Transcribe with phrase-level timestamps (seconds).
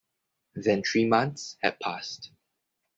[0.55, 2.31] Then three months had passed.